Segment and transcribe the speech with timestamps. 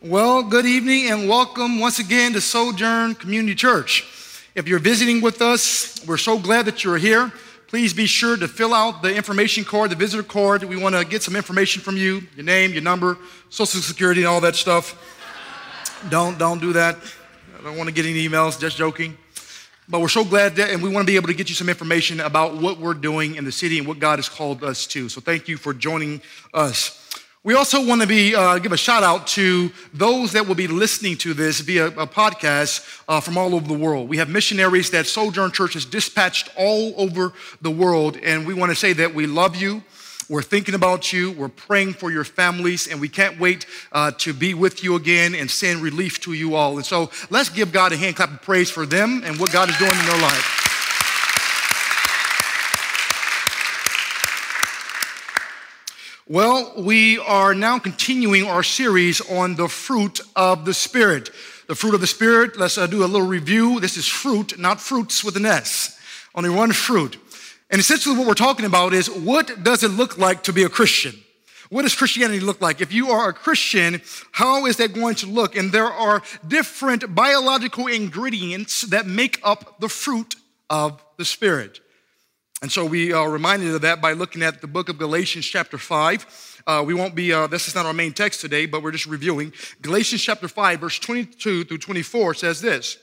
[0.00, 4.04] Well, good evening and welcome once again to Sojourn Community Church.
[4.54, 7.32] If you're visiting with us, we're so glad that you're here.
[7.66, 10.62] Please be sure to fill out the information card, the visitor card.
[10.62, 13.18] We want to get some information from you your name, your number,
[13.50, 14.96] social security, and all that stuff.
[16.08, 16.96] don't, don't do that.
[17.58, 19.18] I don't want to get any emails, just joking.
[19.88, 21.68] But we're so glad that, and we want to be able to get you some
[21.68, 25.08] information about what we're doing in the city and what God has called us to.
[25.08, 26.22] So thank you for joining
[26.54, 26.97] us.
[27.48, 30.66] We also want to be uh, give a shout out to those that will be
[30.66, 34.10] listening to this via a podcast uh, from all over the world.
[34.10, 38.70] We have missionaries that Sojourn Church has dispatched all over the world, and we want
[38.70, 39.82] to say that we love you.
[40.28, 41.32] We're thinking about you.
[41.32, 45.34] We're praying for your families, and we can't wait uh, to be with you again
[45.34, 46.76] and send relief to you all.
[46.76, 49.70] And so let's give God a hand clap of praise for them and what God
[49.70, 50.67] is doing in their life.
[56.30, 61.30] Well, we are now continuing our series on the fruit of the Spirit.
[61.68, 63.80] The fruit of the Spirit, let's uh, do a little review.
[63.80, 65.98] This is fruit, not fruits with an S,
[66.34, 67.16] only one fruit.
[67.70, 70.68] And essentially, what we're talking about is what does it look like to be a
[70.68, 71.14] Christian?
[71.70, 72.82] What does Christianity look like?
[72.82, 75.56] If you are a Christian, how is that going to look?
[75.56, 80.36] And there are different biological ingredients that make up the fruit
[80.68, 81.80] of the Spirit.
[82.60, 85.78] And so we are reminded of that by looking at the book of Galatians, chapter
[85.78, 86.62] 5.
[86.66, 89.06] Uh, we won't be, uh, this is not our main text today, but we're just
[89.06, 89.52] reviewing.
[89.80, 92.98] Galatians, chapter 5, verse 22 through 24 says this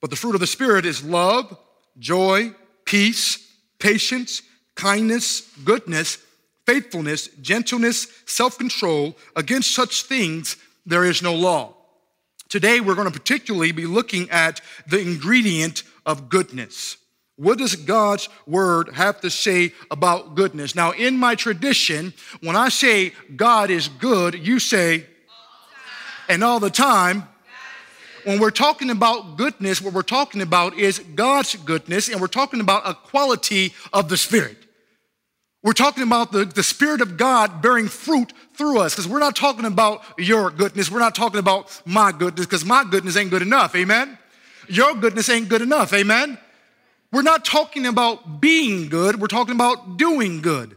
[0.00, 1.58] But the fruit of the Spirit is love,
[1.98, 4.42] joy, peace, patience,
[4.76, 6.18] kindness, goodness,
[6.64, 9.16] faithfulness, gentleness, self control.
[9.34, 10.56] Against such things,
[10.86, 11.74] there is no law.
[12.48, 16.98] Today, we're going to particularly be looking at the ingredient of goodness.
[17.36, 20.74] What does God's word have to say about goodness?
[20.74, 25.06] Now, in my tradition, when I say God is good, you say,
[26.28, 27.24] and all the time.
[28.24, 32.60] When we're talking about goodness, what we're talking about is God's goodness, and we're talking
[32.60, 34.58] about a quality of the Spirit.
[35.64, 39.34] We're talking about the, the Spirit of God bearing fruit through us, because we're not
[39.34, 40.90] talking about your goodness.
[40.90, 43.74] We're not talking about my goodness, because my goodness ain't good enough.
[43.74, 44.16] Amen?
[44.68, 45.92] Your goodness ain't good enough.
[45.92, 46.38] Amen?
[47.12, 50.76] We're not talking about being good, we're talking about doing good.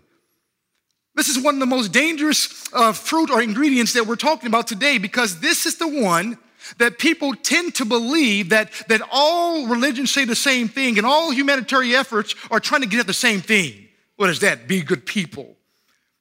[1.16, 4.68] This is one of the most dangerous uh, fruit or ingredients that we're talking about
[4.68, 6.38] today because this is the one
[6.78, 11.32] that people tend to believe that, that all religions say the same thing and all
[11.32, 13.88] humanitarian efforts are trying to get at the same thing.
[14.18, 14.68] What is that?
[14.68, 15.56] Be good people.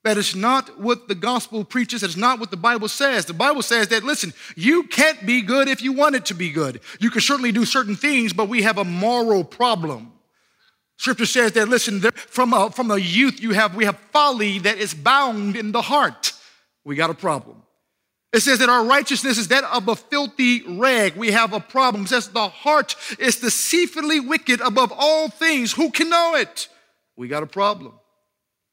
[0.05, 2.03] That is not what the gospel preaches.
[2.03, 3.25] That is not what the Bible says.
[3.25, 6.51] The Bible says that, listen, you can't be good if you want it to be
[6.51, 6.81] good.
[7.01, 10.13] You can certainly do certain things, but we have a moral problem.
[10.99, 14.77] Scripture says that, listen, from a, from a youth, you have, we have folly that
[14.77, 16.33] is bound in the heart.
[16.85, 17.63] We got a problem.
[18.35, 21.17] It says that our righteousness is that of a filthy rag.
[21.17, 22.05] We have a problem.
[22.05, 25.73] It says the heart is deceitfully wicked above all things.
[25.73, 26.69] Who can know it?
[27.17, 27.95] We got a problem.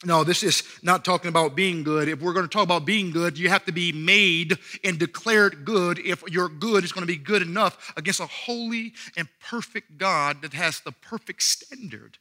[0.03, 2.07] No, this is not talking about being good.
[2.07, 5.63] If we're going to talk about being good, you have to be made and declared
[5.63, 9.99] good if your good is going to be good enough against a holy and perfect
[9.99, 12.17] God that has the perfect standard.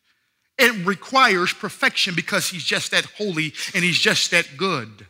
[0.59, 5.07] It requires perfection because he's just that holy and he's just that good.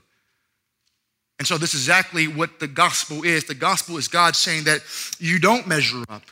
[1.40, 3.44] And so, this is exactly what the gospel is.
[3.44, 4.82] The gospel is God saying that
[5.18, 6.22] you don't measure up,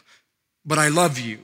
[0.64, 1.38] but I love you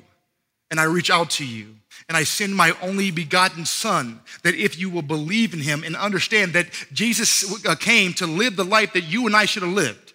[0.71, 1.75] and I reach out to you
[2.09, 5.97] and I send my only begotten Son, that if you will believe in him and
[5.97, 9.73] understand that Jesus uh, came to live the life that you and I should have
[9.73, 10.13] lived,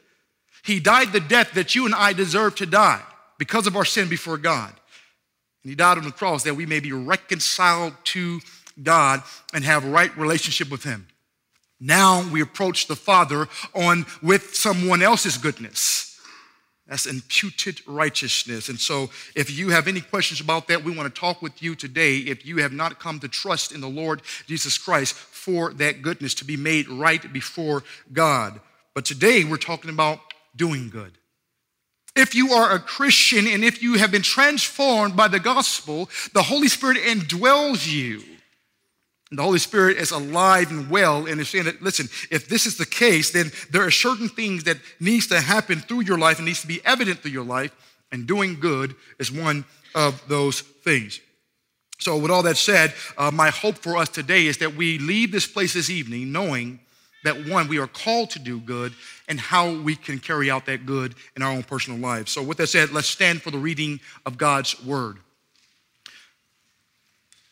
[0.64, 3.02] he died the death that you and I deserve to die
[3.38, 4.74] because of our sin before God.
[5.64, 8.40] And he died on the cross that we may be reconciled to
[8.82, 9.24] God
[9.54, 11.08] and have right relationship with him.
[11.80, 16.09] Now we approach the Father on with someone else's goodness
[16.90, 18.68] that's imputed righteousness.
[18.68, 21.76] And so, if you have any questions about that, we want to talk with you
[21.76, 22.18] today.
[22.18, 26.34] If you have not come to trust in the Lord Jesus Christ for that goodness
[26.36, 28.60] to be made right before God.
[28.96, 30.20] But today, we're talking about
[30.56, 31.14] doing good.
[32.16, 36.42] If you are a Christian and if you have been transformed by the gospel, the
[36.42, 38.24] Holy Spirit indwells you.
[39.30, 42.66] And the Holy Spirit is alive and well and is saying that, listen, if this
[42.66, 46.38] is the case, then there are certain things that needs to happen through your life
[46.38, 47.72] and needs to be evident through your life,
[48.12, 51.20] and doing good is one of those things.
[52.00, 55.32] So, with all that said, uh, my hope for us today is that we leave
[55.32, 56.80] this place this evening knowing
[57.24, 58.94] that one, we are called to do good
[59.28, 62.32] and how we can carry out that good in our own personal lives.
[62.32, 65.18] So, with that said, let's stand for the reading of God's word.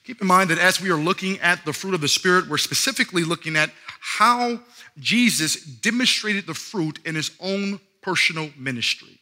[0.07, 2.57] Keep in mind that as we are looking at the fruit of the Spirit, we're
[2.57, 4.57] specifically looking at how
[4.98, 9.19] Jesus demonstrated the fruit in his own personal ministry.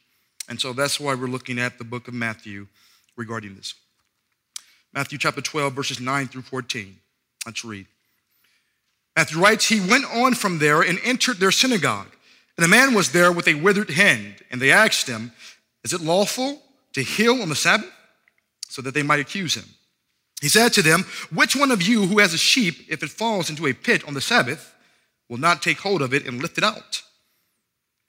[0.47, 2.67] And so that's why we're looking at the book of Matthew
[3.17, 3.73] regarding this.
[4.93, 6.95] Matthew chapter 12, verses 9 through 14.
[7.47, 7.87] Let's read.
[9.15, 12.15] Matthew writes, He went on from there and entered their synagogue.
[12.57, 14.35] And a man was there with a withered hand.
[14.51, 15.31] And they asked him,
[15.83, 16.61] Is it lawful
[16.93, 17.91] to heal on the Sabbath?
[18.69, 19.65] So that they might accuse him.
[20.45, 23.49] He said to them, Which one of you who has a sheep, if it falls
[23.49, 24.75] into a pit on the Sabbath,
[25.27, 27.01] will not take hold of it and lift it out?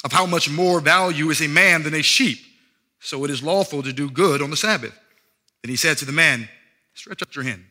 [0.05, 2.37] Of how much more value is a man than a sheep?
[3.01, 4.93] So it is lawful to do good on the Sabbath.
[5.63, 6.47] Then he said to the man,
[6.93, 7.65] Stretch out your hand.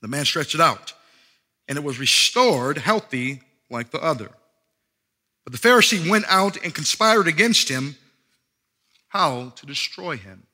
[0.00, 0.92] The man stretched it out,
[1.68, 4.30] and it was restored healthy like the other.
[5.44, 7.94] But the Pharisee went out and conspired against him
[9.06, 10.48] how to destroy him.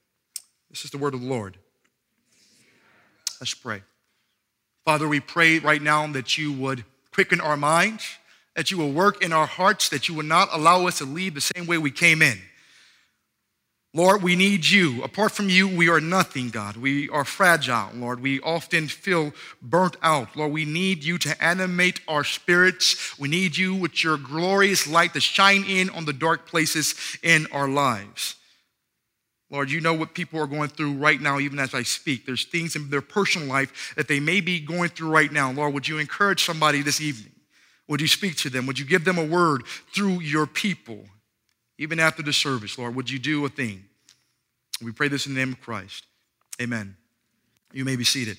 [0.69, 1.57] This is the word of the Lord.
[3.41, 3.83] Let's pray.
[4.85, 8.05] Father, we pray right now that you would quicken our minds,
[8.57, 11.35] that you will work in our hearts, that you will not allow us to leave
[11.35, 12.39] the same way we came in.
[13.95, 15.03] Lord, we need you.
[15.03, 16.77] Apart from you, we are nothing, God.
[16.77, 18.21] We are fragile, Lord.
[18.21, 19.33] We often feel
[19.63, 20.37] burnt out.
[20.37, 23.19] Lord, we need you to animate our spirits.
[23.19, 27.47] We need you with your glorious light to shine in on the dark places in
[27.51, 28.37] our lives.
[29.51, 32.27] Lord, you know what people are going through right now, even as I speak.
[32.27, 35.51] There's things in their personal life that they may be going through right now.
[35.51, 37.33] Lord, would you encourage somebody this evening?
[37.89, 38.67] Would you speak to them?
[38.67, 39.65] Would you give them a word
[39.95, 41.07] through your people?
[41.79, 43.85] Even after the service, Lord, would you do a thing?
[44.83, 46.05] We pray this in the name of Christ.
[46.61, 46.97] Amen.
[47.73, 48.37] You may be seated.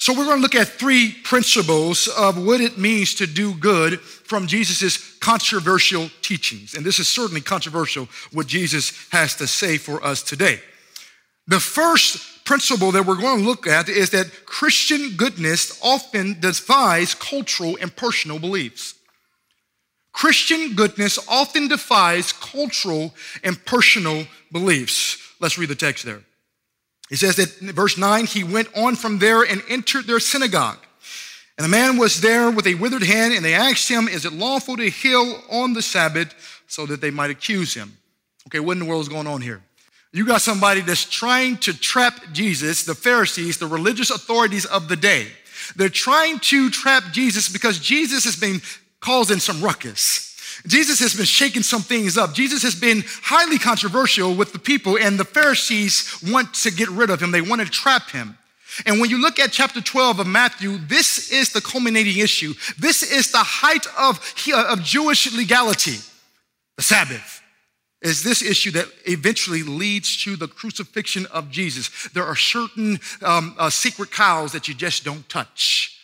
[0.00, 4.00] So, we're going to look at three principles of what it means to do good
[4.00, 6.72] from Jesus' controversial teachings.
[6.72, 10.58] And this is certainly controversial what Jesus has to say for us today.
[11.48, 17.14] The first principle that we're going to look at is that Christian goodness often defies
[17.14, 18.94] cultural and personal beliefs.
[20.14, 23.14] Christian goodness often defies cultural
[23.44, 25.18] and personal beliefs.
[25.40, 26.22] Let's read the text there.
[27.10, 30.78] He says that in verse 9, he went on from there and entered their synagogue.
[31.58, 34.32] And the man was there with a withered hand, and they asked him, Is it
[34.32, 36.34] lawful to heal on the Sabbath
[36.68, 37.98] so that they might accuse him?
[38.46, 39.60] Okay, what in the world is going on here?
[40.12, 44.96] You got somebody that's trying to trap Jesus, the Pharisees, the religious authorities of the
[44.96, 45.26] day.
[45.76, 48.60] They're trying to trap Jesus because Jesus has been
[49.00, 50.29] causing some ruckus.
[50.66, 52.34] Jesus has been shaking some things up.
[52.34, 57.10] Jesus has been highly controversial with the people, and the Pharisees want to get rid
[57.10, 57.30] of him.
[57.30, 58.36] They want to trap him.
[58.86, 62.54] And when you look at chapter 12 of Matthew, this is the culminating issue.
[62.78, 64.18] This is the height of,
[64.54, 65.98] of Jewish legality.
[66.76, 67.42] The Sabbath
[68.00, 72.08] is this issue that eventually leads to the crucifixion of Jesus.
[72.14, 75.98] There are certain um, uh, secret cows that you just don't touch.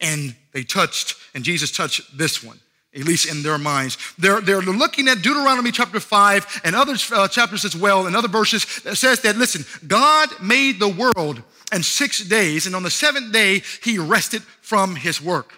[0.00, 2.58] And they touched, and Jesus touched this one
[2.94, 3.96] at least in their minds.
[4.18, 8.28] They're, they're looking at Deuteronomy chapter 5 and other uh, chapters as well, and other
[8.28, 11.42] verses that says that, listen, God made the world
[11.72, 15.54] in six days, and on the seventh day, he rested from his work.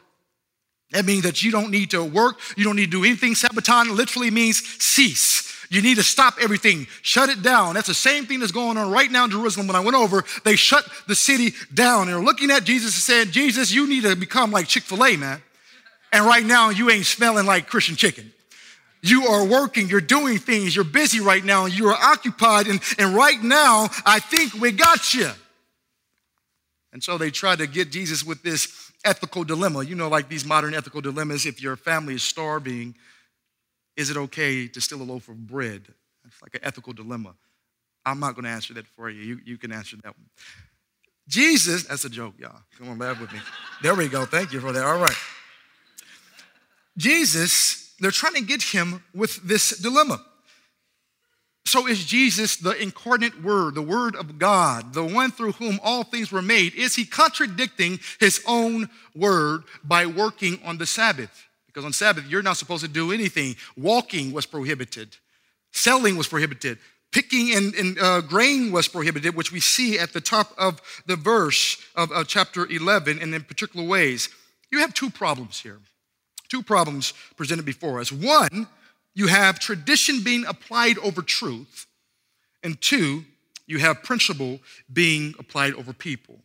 [0.93, 3.35] That means that you don't need to work, you don't need to do anything.
[3.35, 5.53] Sabbaton literally means cease.
[5.71, 7.75] You need to stop everything, shut it down.
[7.75, 9.67] That's the same thing that's going on right now in Jerusalem.
[9.67, 12.07] When I went over, they shut the city down.
[12.07, 15.17] They're looking at Jesus and saying, Jesus, you need to become like Chick fil A,
[15.17, 15.43] man.
[16.15, 18.33] And right now, you ain't smelling like Christian chicken.
[19.03, 23.17] You are working, you're doing things, you're busy right now, you are occupied, and, and
[23.17, 25.29] right now, I think we got you.
[26.93, 29.83] And so they try to get Jesus with this ethical dilemma.
[29.83, 32.95] You know, like these modern ethical dilemmas if your family is starving,
[33.97, 35.83] is it okay to steal a loaf of bread?
[36.25, 37.35] It's like an ethical dilemma.
[38.07, 39.21] I'm not going to answer that for you.
[39.21, 39.41] you.
[39.45, 40.29] You can answer that one.
[41.27, 42.61] Jesus, that's a joke, y'all.
[42.79, 43.41] Come on, laugh with me.
[43.83, 44.25] There we go.
[44.25, 44.85] Thank you for that.
[44.85, 45.17] All right.
[46.97, 50.25] Jesus, they're trying to get him with this dilemma.
[51.67, 56.05] So is Jesus the incarnate word, the word of God, the one through whom all
[56.05, 56.75] things were made?
[56.75, 61.47] Is he contradicting his own word by working on the Sabbath?
[61.67, 63.57] Because on Sabbath, you're not supposed to do anything.
[63.77, 65.17] Walking was prohibited,
[65.73, 66.79] selling was prohibited,
[67.11, 71.17] picking and, and uh, grain was prohibited, which we see at the top of the
[71.17, 74.29] verse of uh, chapter 11 and in particular ways.
[74.71, 75.79] You have two problems here
[76.49, 78.13] two problems presented before us.
[78.13, 78.69] One,
[79.15, 81.87] you have tradition being applied over truth,
[82.63, 83.25] and two,
[83.67, 84.61] you have principle
[84.93, 86.37] being applied over people.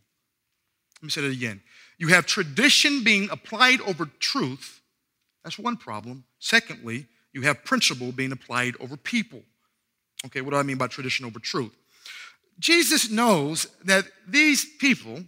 [1.00, 1.60] Let me say that again.
[1.98, 4.80] You have tradition being applied over truth.
[5.44, 6.24] That's one problem.
[6.38, 9.42] Secondly, you have principle being applied over people.
[10.26, 11.72] Okay, what do I mean by tradition over truth?
[12.58, 15.24] Jesus knows that these people,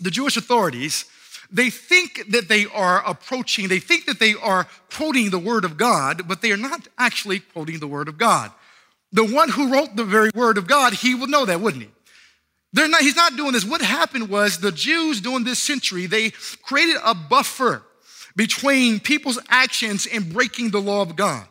[0.00, 1.04] the Jewish authorities,
[1.50, 5.76] they think that they are approaching, they think that they are quoting the Word of
[5.76, 8.50] God, but they are not actually quoting the Word of God.
[9.12, 11.90] The one who wrote the very Word of God, he would know that, wouldn't he?
[12.72, 13.64] They're not, he's not doing this.
[13.64, 16.30] What happened was the Jews during this century, they
[16.62, 17.82] created a buffer
[18.34, 21.46] between people's actions and breaking the law of God.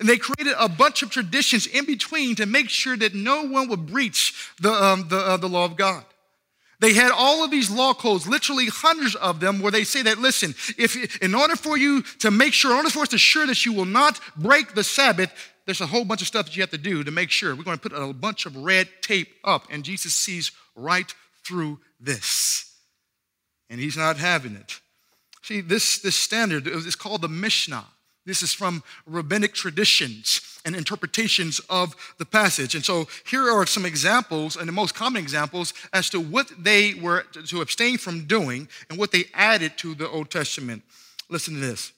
[0.00, 3.68] And they created a bunch of traditions in between to make sure that no one
[3.68, 6.04] would breach the, um, the, uh, the law of God.
[6.84, 10.18] They had all of these law codes, literally hundreds of them, where they say that,
[10.18, 13.46] listen, if in order for you to make sure, in order for us to assure
[13.46, 15.32] that you will not break the Sabbath,
[15.64, 17.56] there's a whole bunch of stuff that you have to do to make sure.
[17.56, 21.10] We're going to put a bunch of red tape up, and Jesus sees right
[21.42, 22.70] through this.
[23.70, 24.78] And he's not having it.
[25.40, 27.86] See, this, this standard is called the Mishnah.
[28.26, 32.74] This is from rabbinic traditions and interpretations of the passage.
[32.74, 36.94] And so here are some examples, and the most common examples, as to what they
[36.94, 40.82] were to abstain from doing and what they added to the Old Testament.
[41.28, 41.92] Listen to this.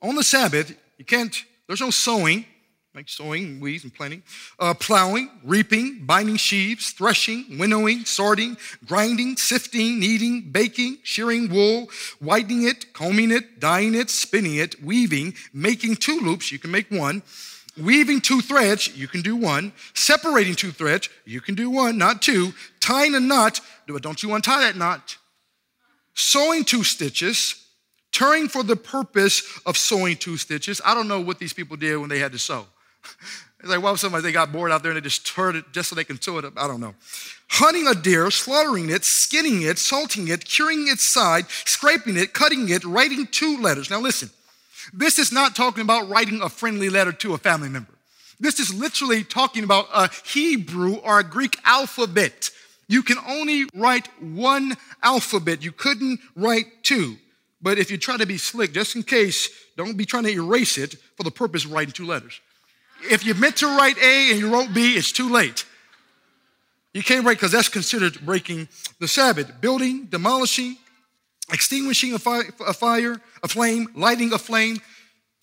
[0.00, 2.44] On the Sabbath, you can't, there's no sowing,
[2.94, 4.22] like sowing, weeds, and planting,
[4.58, 12.64] uh, plowing, reaping, binding sheaves, threshing, winnowing, sorting, grinding, sifting, kneading, baking, shearing wool, whitening
[12.64, 17.22] it, combing it, dyeing it, spinning it, weaving, making two loops, you can make one,
[17.80, 22.20] weaving two threads, you can do one, separating two threads, you can do one, not
[22.20, 23.58] two, tying a knot,
[23.88, 25.16] but don't you untie that knot,
[26.12, 27.54] sewing two stitches,
[28.12, 30.82] turning for the purpose of sewing two stitches.
[30.84, 32.66] I don't know what these people did when they had to sew.
[33.60, 35.88] It's like, well, somebody they got bored out there and they just turned it just
[35.88, 36.54] so they can sew it up.
[36.56, 36.94] I don't know.
[37.48, 42.68] Hunting a deer, slaughtering it, skinning it, salting it, curing its side, scraping it, cutting
[42.68, 43.88] it, writing two letters.
[43.88, 44.30] Now listen,
[44.92, 47.92] this is not talking about writing a friendly letter to a family member.
[48.40, 52.50] This is literally talking about a Hebrew or a Greek alphabet.
[52.88, 55.62] You can only write one alphabet.
[55.62, 57.16] You couldn't write two.
[57.62, 60.76] But if you try to be slick, just in case, don't be trying to erase
[60.76, 62.40] it for the purpose of writing two letters.
[63.10, 65.64] If you meant to write A and you wrote B, it's too late.
[66.94, 68.68] You can't write because that's considered breaking
[69.00, 69.60] the Sabbath.
[69.60, 70.76] Building, demolishing,
[71.52, 74.78] extinguishing a fire, a fire, a flame, lighting a flame.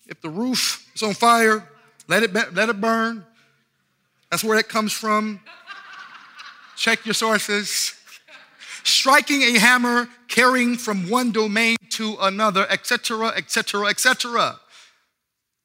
[0.06, 1.68] If the roof is on fire,
[2.08, 3.24] let it, let it burn.
[4.30, 5.40] That's where that comes from.
[6.76, 7.94] Check your sources.
[8.84, 14.58] Striking a hammer, carrying from one domain to another, etc., etc., etc.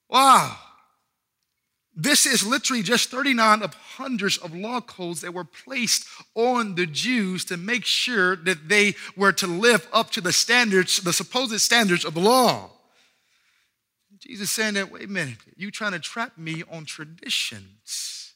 [0.09, 0.57] Wow.
[1.95, 6.85] This is literally just 39 of hundreds of law codes that were placed on the
[6.85, 11.59] Jews to make sure that they were to live up to the standards, the supposed
[11.61, 12.69] standards of the law.
[14.19, 18.33] Jesus saying that, wait a minute, you trying to trap me on traditions.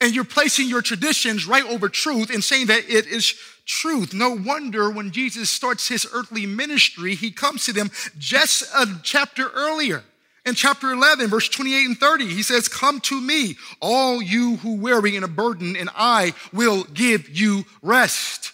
[0.00, 4.12] And you're placing your traditions right over truth and saying that it is truth.
[4.12, 9.48] No wonder when Jesus starts his earthly ministry, he comes to them just a chapter
[9.54, 10.02] earlier.
[10.44, 14.74] In chapter 11, verse 28 and 30, he says, Come to me, all you who
[14.74, 18.52] weary and a burden, and I will give you rest.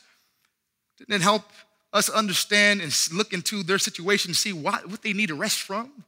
[0.99, 1.45] Didn't it help
[1.93, 6.05] us understand and look into their situation, see what, what they need to rest from?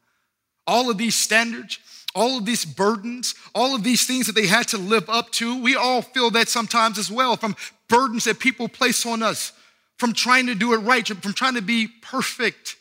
[0.67, 1.79] All of these standards,
[2.15, 5.63] all of these burdens, all of these things that they had to live up to.
[5.63, 7.57] We all feel that sometimes as well from
[7.89, 9.53] burdens that people place on us,
[9.97, 12.77] from trying to do it right, from trying to be perfect.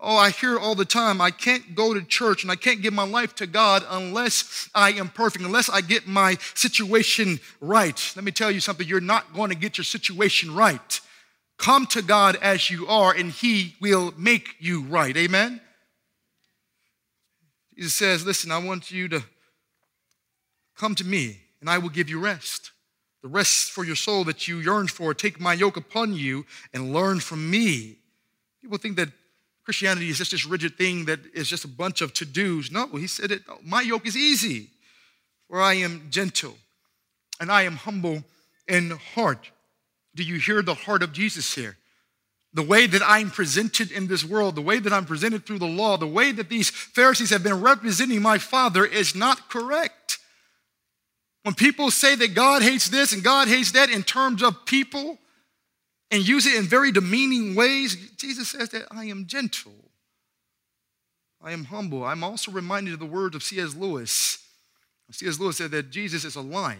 [0.00, 2.94] Oh, I hear all the time, I can't go to church and I can't give
[2.94, 8.12] my life to God unless I am perfect, unless I get my situation right.
[8.14, 11.00] Let me tell you something, you're not going to get your situation right.
[11.58, 15.16] Come to God as you are, and He will make you right.
[15.16, 15.60] Amen?
[17.76, 19.24] Jesus says, Listen, I want you to
[20.76, 22.70] come to me, and I will give you rest.
[23.22, 25.12] The rest for your soul that you yearn for.
[25.12, 27.96] Take my yoke upon you and learn from me.
[28.62, 29.08] People think that
[29.68, 32.70] Christianity is just this rigid thing that is just a bunch of to dos.
[32.70, 33.42] No, he said it.
[33.62, 34.70] My yoke is easy,
[35.46, 36.56] for I am gentle
[37.38, 38.24] and I am humble
[38.66, 39.50] in heart.
[40.14, 41.76] Do you hear the heart of Jesus here?
[42.54, 45.66] The way that I'm presented in this world, the way that I'm presented through the
[45.66, 50.16] law, the way that these Pharisees have been representing my Father is not correct.
[51.42, 55.18] When people say that God hates this and God hates that in terms of people,
[56.10, 59.90] and use it in very demeaning ways, Jesus says that I am gentle.
[61.42, 62.04] I am humble.
[62.04, 63.74] I'm also reminded of the words of C.S.
[63.74, 64.38] Lewis.
[65.10, 65.38] C.S.
[65.38, 66.78] Lewis said that Jesus is a lion.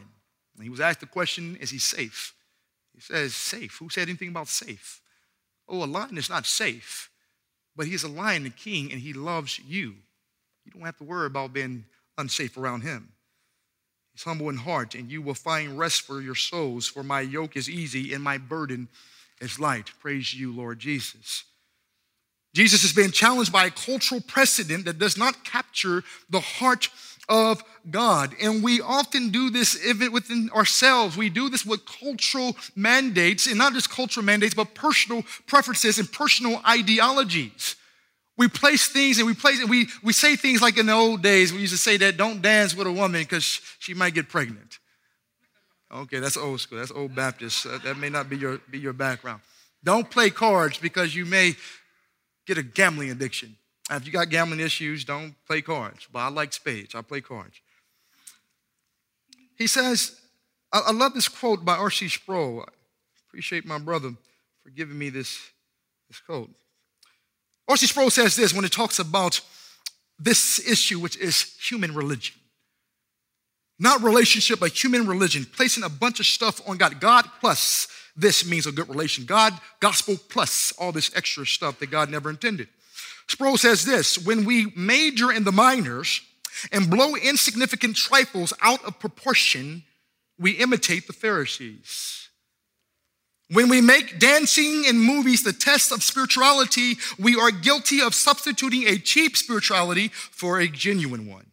[0.57, 2.35] And he was asked the question, is he safe?
[2.95, 3.77] He says, safe.
[3.79, 5.01] Who said anything about safe?
[5.69, 7.11] Oh, a lion is not safe,
[7.77, 9.95] but he's a lion and king, and he loves you.
[10.65, 11.85] You don't have to worry about being
[12.17, 13.13] unsafe around him.
[14.13, 17.57] He's humble in heart, and you will find rest for your souls, for my yoke
[17.57, 18.89] is easy and my burden
[19.41, 19.91] is light.
[20.01, 21.45] Praise you, Lord Jesus.
[22.55, 26.89] Jesus is being challenged by a cultural precedent that does not capture the heart
[27.29, 28.35] of God.
[28.43, 31.17] And we often do this even within ourselves.
[31.17, 36.11] We do this with cultural mandates, and not just cultural mandates, but personal preferences and
[36.11, 37.77] personal ideologies.
[38.39, 41.23] We place things and we place and we, we say things like in the old
[41.23, 44.29] days, we used to say that don't dance with a woman because she might get
[44.29, 44.78] pregnant.
[45.93, 46.79] Okay, that's old school.
[46.79, 47.67] That's old Baptist.
[47.67, 49.41] Uh, that may not be your, be your background.
[49.83, 51.55] Don't play cards because you may
[52.47, 53.57] get a gambling addiction.
[53.91, 56.07] If you got gambling issues, don't play cards.
[56.13, 56.95] But I like spades.
[56.95, 57.61] I play cards.
[59.57, 60.21] He says,
[60.73, 62.09] I, I love this quote by R.C.
[62.09, 62.61] Sproul.
[62.61, 62.73] I
[63.29, 64.13] appreciate my brother
[64.63, 65.39] for giving me this,
[66.09, 66.51] this quote.
[67.67, 67.87] R.C.
[67.87, 69.41] Sproul says this when it talks about
[70.19, 72.35] this issue, which is human religion.
[73.79, 77.01] Not relationship, but human religion, placing a bunch of stuff on God.
[77.01, 79.25] God plus this means a good relation.
[79.25, 82.69] God, gospel plus all this extra stuff that God never intended.
[83.29, 86.21] Sproul says this when we major in the minors
[86.73, 89.85] and blow insignificant trifles out of proportion,
[90.39, 92.29] we imitate the Pharisees.
[93.51, 98.87] When we make dancing and movies the test of spirituality, we are guilty of substituting
[98.87, 101.47] a cheap spirituality for a genuine one.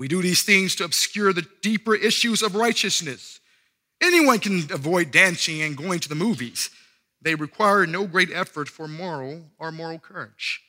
[0.00, 3.38] We do these things to obscure the deeper issues of righteousness.
[4.02, 6.70] Anyone can avoid dancing and going to the movies.
[7.20, 10.62] They require no great effort for moral or moral courage.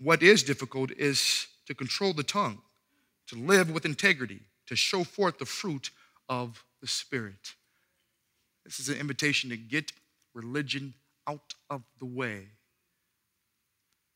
[0.00, 2.62] What is difficult is to control the tongue,
[3.26, 5.90] to live with integrity, to show forth the fruit
[6.30, 7.56] of the Spirit.
[8.64, 9.92] This is an invitation to get
[10.32, 10.94] religion
[11.26, 12.46] out of the way.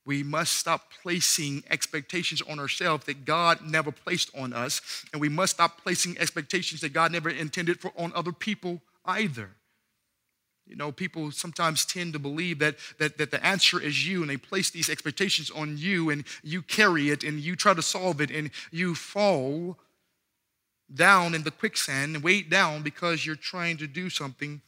[0.05, 4.81] We must stop placing expectations on ourselves that God never placed on us,
[5.13, 9.51] and we must stop placing expectations that God never intended for on other people either.
[10.67, 14.31] You know, people sometimes tend to believe that, that, that the answer is you, and
[14.31, 18.21] they place these expectations on you, and you carry it, and you try to solve
[18.21, 19.79] it, and you fall
[20.93, 24.61] down in the quicksand and weighed down because you're trying to do something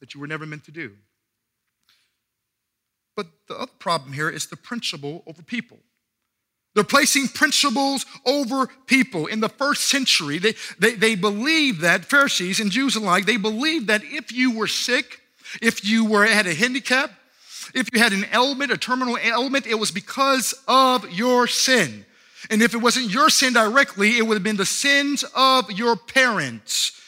[0.00, 0.92] that you were never meant to do.
[3.16, 5.78] But the other problem here is the principle over people.
[6.74, 9.26] They're placing principles over people.
[9.26, 13.86] In the first century, they, they, they believed that, Pharisees and Jews alike, they believed
[13.86, 15.20] that if you were sick,
[15.62, 17.12] if you were had a handicap,
[17.74, 22.04] if you had an ailment, a terminal ailment, it was because of your sin.
[22.50, 25.96] And if it wasn't your sin directly, it would have been the sins of your
[25.96, 27.00] parents.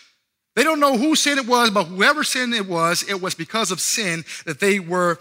[0.55, 3.71] They don't know whose sin it was, but whoever sin it was, it was because
[3.71, 5.19] of sin that they were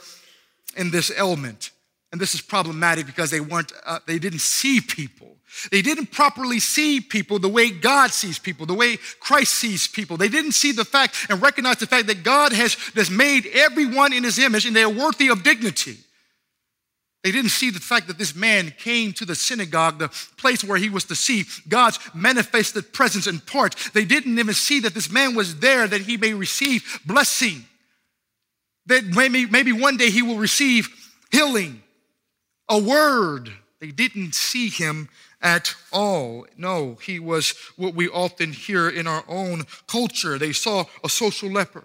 [0.75, 1.71] in this ailment.
[2.11, 5.35] And this is problematic because they weren't, uh, they didn't see people.
[5.71, 10.17] They didn't properly see people the way God sees people, the way Christ sees people.
[10.17, 14.13] They didn't see the fact and recognize the fact that God has, has made everyone
[14.13, 15.97] in his image and they are worthy of dignity.
[17.23, 20.77] They didn't see the fact that this man came to the synagogue, the place where
[20.77, 23.75] he was to see God's manifested presence in part.
[23.93, 27.65] They didn't even see that this man was there that he may receive blessing
[28.87, 30.89] that maybe, maybe one day he will receive
[31.31, 31.81] healing,
[32.69, 33.51] a word.
[33.79, 35.09] They didn't see him
[35.41, 36.47] at all.
[36.57, 40.37] No, he was what we often hear in our own culture.
[40.37, 41.83] They saw a social leper,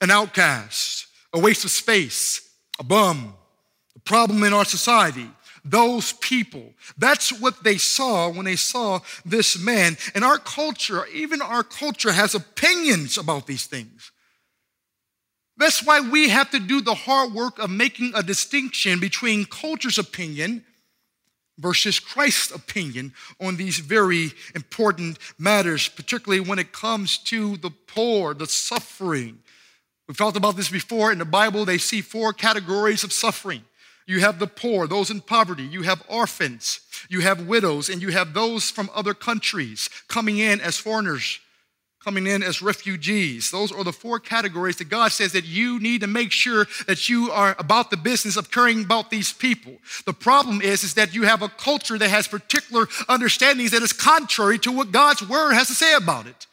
[0.00, 3.34] an outcast, a waste of space, a bum,
[3.96, 5.28] a problem in our society.
[5.64, 6.74] Those people.
[6.98, 9.96] That's what they saw when they saw this man.
[10.14, 14.12] And our culture, even our culture, has opinions about these things.
[15.56, 19.98] That's why we have to do the hard work of making a distinction between culture's
[19.98, 20.64] opinion
[21.58, 28.34] versus Christ's opinion on these very important matters, particularly when it comes to the poor,
[28.34, 29.38] the suffering.
[30.08, 31.12] We've talked about this before.
[31.12, 33.62] In the Bible, they see four categories of suffering.
[34.06, 35.62] You have the poor, those in poverty.
[35.62, 36.80] You have orphans.
[37.08, 41.38] You have widows, and you have those from other countries coming in as foreigners
[42.04, 43.50] coming in as refugees.
[43.50, 47.08] Those are the four categories that God says that you need to make sure that
[47.08, 49.72] you are about the business of caring about these people.
[50.04, 53.94] The problem is, is that you have a culture that has particular understandings that is
[53.94, 56.46] contrary to what God's word has to say about it.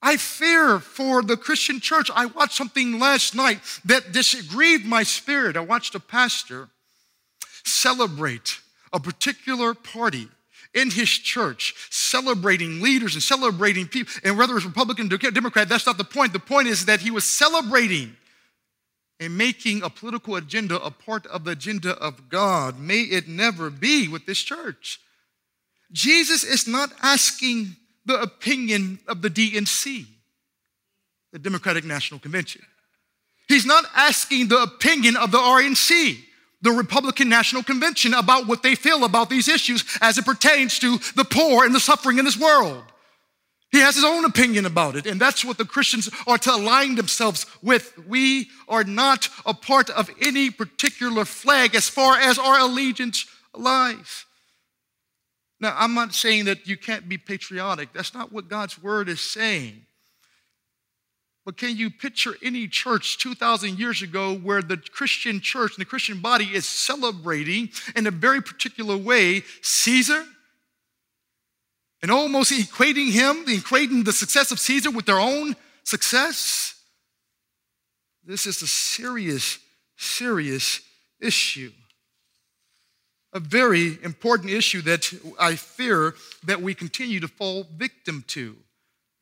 [0.00, 2.10] I fear for the Christian church.
[2.12, 5.56] I watched something last night that disagreed my spirit.
[5.56, 6.68] I watched a pastor
[7.64, 8.58] celebrate
[8.92, 10.28] a particular party
[10.74, 14.12] in his church, celebrating leaders and celebrating people.
[14.24, 16.32] And whether it's Republican Democrat, that's not the point.
[16.32, 18.16] The point is that he was celebrating
[19.20, 22.78] and making a political agenda a part of the agenda of God.
[22.80, 24.98] May it never be with this church.
[25.92, 30.06] Jesus is not asking the opinion of the DNC.
[31.32, 32.62] the Democratic National Convention.
[33.48, 36.18] He's not asking the opinion of the RNC,
[36.62, 40.98] the Republican National Convention, about what they feel about these issues as it pertains to
[41.16, 42.84] the poor and the suffering in this world.
[43.72, 46.94] He has his own opinion about it, and that's what the Christians are to align
[46.94, 47.96] themselves with.
[48.06, 54.26] We are not a part of any particular flag as far as our allegiance lies.
[55.58, 57.94] Now, I'm not saying that you can't be patriotic.
[57.94, 59.86] That's not what God's word is saying.
[61.44, 65.88] But can you picture any church 2,000 years ago where the Christian church and the
[65.88, 70.24] Christian body is celebrating in a very particular way Caesar
[72.00, 76.74] and almost equating him, equating the success of Caesar with their own success.
[78.24, 79.58] This is a serious,
[79.96, 80.80] serious
[81.20, 81.72] issue.
[83.32, 88.56] A very important issue that I fear that we continue to fall victim to.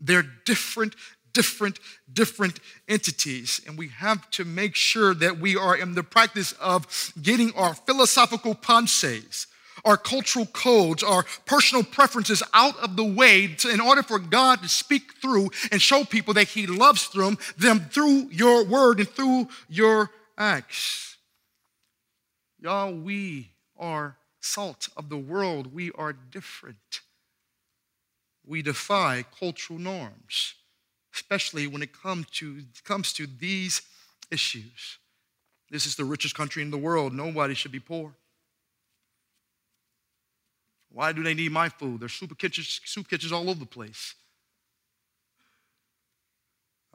[0.01, 0.97] They're different,
[1.33, 1.79] different,
[2.13, 3.61] different entities.
[3.67, 7.75] And we have to make sure that we are in the practice of getting our
[7.75, 9.47] philosophical pensées
[9.85, 14.63] our cultural codes, our personal preferences out of the way to, in order for God
[14.63, 19.09] to speak through and show people that He loves them, them through your word and
[19.09, 21.17] through your acts.
[22.59, 25.73] Y'all, we are salt of the world.
[25.73, 27.01] We are different.
[28.47, 30.55] We defy cultural norms,
[31.21, 33.83] especially when it comes to, comes to these
[34.31, 34.99] issues.
[35.71, 37.13] This is the richest country in the world.
[37.13, 38.13] Nobody should be poor.
[40.93, 42.01] Why do they need my food?
[42.01, 44.15] There's soup kitchens, soup kitchens all over the place.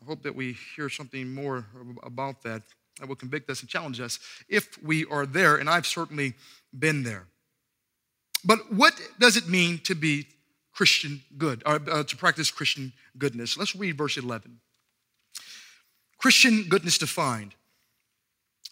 [0.01, 1.65] I hope that we hear something more
[2.03, 2.63] about that
[2.99, 6.33] that will convict us and challenge us if we are there, and I've certainly
[6.77, 7.27] been there.
[8.43, 10.27] But what does it mean to be
[10.75, 13.57] Christian good, or uh, to practice Christian goodness?
[13.57, 14.59] Let's read verse 11.
[16.17, 17.55] Christian goodness defined.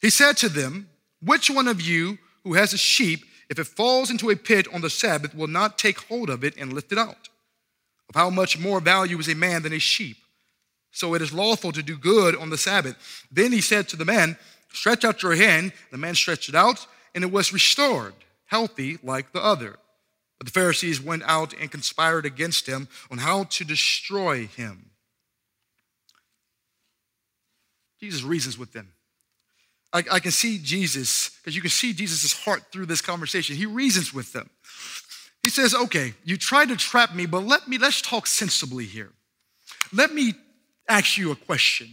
[0.01, 0.89] He said to them,
[1.21, 4.81] Which one of you who has a sheep if it falls into a pit on
[4.81, 7.29] the Sabbath, will not take hold of it and lift it out.
[8.09, 10.17] Of how much more value is a man than a sheep?
[10.91, 12.95] So it is lawful to do good on the Sabbath.
[13.31, 14.37] Then he said to the man,
[14.71, 15.71] Stretch out your hand.
[15.91, 19.77] The man stretched it out, and it was restored, healthy like the other.
[20.43, 24.89] But the Pharisees went out and conspired against him on how to destroy him.
[28.01, 28.91] Jesus reasons with them.
[29.93, 33.55] I, I can see Jesus, because you can see Jesus' heart through this conversation.
[33.55, 34.49] He reasons with them.
[35.43, 39.13] He says, okay, you tried to trap me, but let me, let's talk sensibly here.
[39.93, 40.33] Let me
[40.89, 41.87] ask you a question.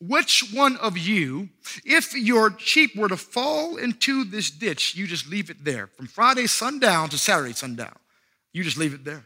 [0.00, 1.48] Which one of you,
[1.84, 6.06] if your sheep were to fall into this ditch, you just leave it there from
[6.06, 7.96] Friday sundown to Saturday sundown?
[8.52, 9.24] You just leave it there.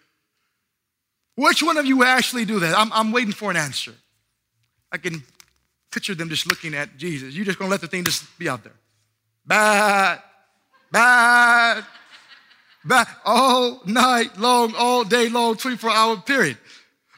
[1.35, 2.78] Which one of you actually do that?
[2.78, 3.94] I'm, I'm waiting for an answer.
[4.92, 5.22] I can
[5.90, 7.35] picture them just looking at Jesus.
[7.35, 8.74] You're just gonna let the thing just be out there.
[9.46, 10.20] Bad,
[10.92, 11.85] bad,
[12.85, 16.59] bad, all night long, all day long, 24 hour period.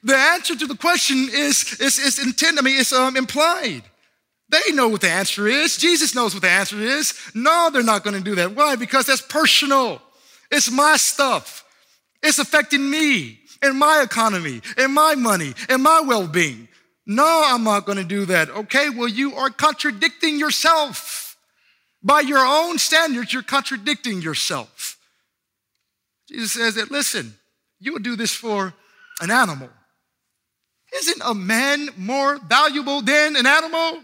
[0.03, 3.83] The answer to the question is, is, is intended, I mean, it's um, implied.
[4.49, 5.77] They know what the answer is.
[5.77, 7.15] Jesus knows what the answer is.
[7.35, 8.55] No, they're not gonna do that.
[8.55, 8.77] Why?
[8.77, 10.03] Because that's personal.
[10.51, 11.65] It's my stuff.
[12.23, 16.69] It's affecting me and my economy and my money and my well being.
[17.07, 18.51] No, I'm not going to do that.
[18.51, 21.37] Okay, well, you are contradicting yourself.
[22.03, 24.99] By your own standards, you're contradicting yourself.
[26.29, 27.35] Jesus says that, listen,
[27.81, 28.75] you would do this for
[29.21, 29.71] an animal.
[30.95, 34.01] Isn't a man more valuable than an animal?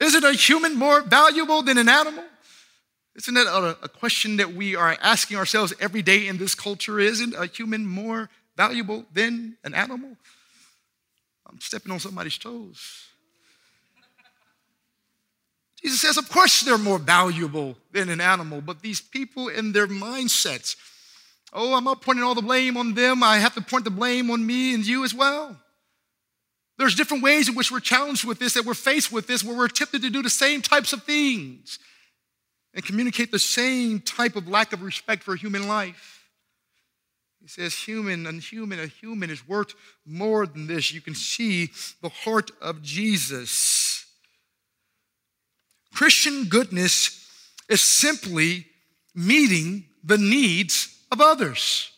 [0.00, 2.24] Isn't a human more valuable than an animal?
[3.16, 7.00] Isn't that a, a question that we are asking ourselves every day in this culture?
[7.00, 10.16] Isn't a human more valuable than an animal?
[11.48, 13.06] I'm stepping on somebody's toes.
[15.82, 19.86] Jesus says, of course, they're more valuable than an animal, but these people and their
[19.86, 20.76] mindsets,
[21.52, 23.22] oh, I'm not pointing all the blame on them.
[23.22, 25.56] I have to point the blame on me and you as well.
[26.78, 29.56] There's different ways in which we're challenged with this, that we're faced with this, where
[29.56, 31.78] we're tempted to do the same types of things
[32.72, 36.28] and communicate the same type of lack of respect for human life.
[37.40, 39.74] He says, human and human, a human is worth
[40.06, 40.92] more than this.
[40.92, 44.06] You can see the heart of Jesus.
[45.92, 47.26] Christian goodness
[47.68, 48.66] is simply
[49.14, 51.90] meeting the needs of others.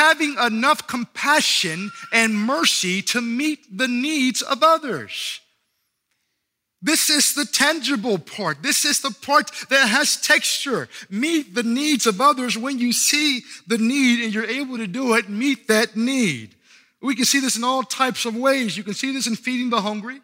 [0.00, 5.40] Having enough compassion and mercy to meet the needs of others.
[6.80, 8.62] This is the tangible part.
[8.62, 10.88] This is the part that has texture.
[11.10, 12.56] Meet the needs of others.
[12.56, 16.54] When you see the need and you're able to do it, meet that need.
[17.02, 18.78] We can see this in all types of ways.
[18.78, 20.22] You can see this in feeding the hungry,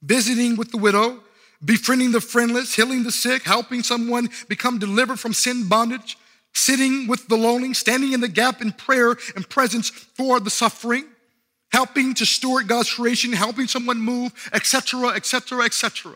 [0.00, 1.18] visiting with the widow,
[1.64, 6.16] befriending the friendless, healing the sick, helping someone become delivered from sin bondage,
[6.54, 11.04] sitting with the lonely, standing in the gap in prayer and presence for the suffering,
[11.70, 16.14] helping to steward God's creation, helping someone move, etc., etc., etc.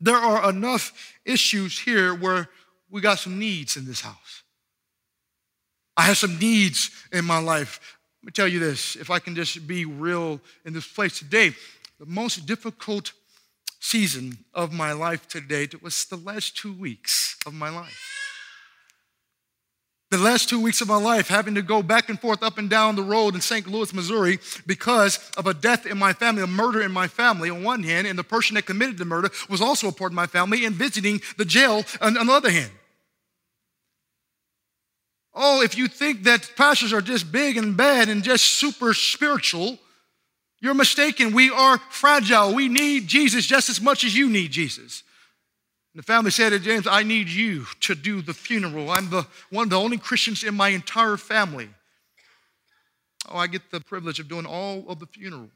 [0.00, 2.48] There are enough issues here where
[2.90, 4.42] we got some needs in this house.
[5.96, 7.98] I have some needs in my life.
[8.22, 11.54] Let me tell you this if I can just be real in this place today,
[11.98, 13.12] the most difficult
[13.80, 18.23] season of my life to date was the last two weeks of my life.
[20.14, 22.70] The last two weeks of my life, having to go back and forth up and
[22.70, 23.66] down the road in St.
[23.66, 27.64] Louis, Missouri, because of a death in my family, a murder in my family on
[27.64, 30.28] one hand, and the person that committed the murder was also a part of my
[30.28, 32.70] family, and visiting the jail on, the other hand.
[35.34, 39.78] Oh, if you think that pastors are just big and bad and just super spiritual,
[40.60, 41.34] you're mistaken.
[41.34, 42.54] We are fragile.
[42.54, 45.02] We need Jesus just as much as you need Jesus.
[45.94, 48.90] The family said to James, I need you to do the funeral.
[48.90, 51.68] I'm the, one of the only Christians in my entire family.
[53.30, 55.50] Oh, I get the privilege of doing all of the funerals.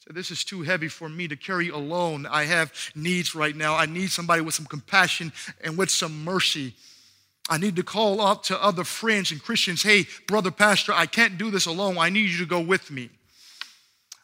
[0.00, 2.26] So this is too heavy for me to carry alone.
[2.26, 3.76] I have needs right now.
[3.76, 5.32] I need somebody with some compassion
[5.62, 6.74] and with some mercy.
[7.48, 11.38] I need to call out to other friends and Christians hey, brother pastor, I can't
[11.38, 11.98] do this alone.
[11.98, 13.10] I need you to go with me.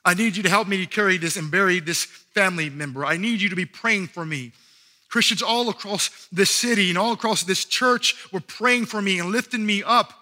[0.08, 3.04] I need you to help me carry this and bury this family member.
[3.04, 4.52] I need you to be praying for me.
[5.10, 9.30] Christians all across this city and all across this church were praying for me and
[9.30, 10.14] lifting me up.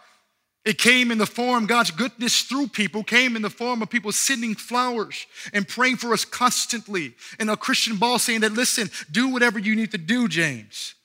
[0.64, 4.10] It came in the form, God's goodness through people came in the form of people
[4.10, 7.14] sending flowers and praying for us constantly.
[7.38, 10.96] And a Christian boss saying that, listen, do whatever you need to do, James.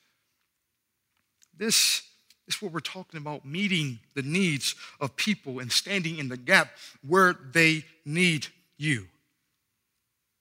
[1.56, 2.02] This
[2.48, 6.72] is what we're talking about meeting the needs of people and standing in the gap
[7.08, 8.48] where they need
[8.82, 9.08] you.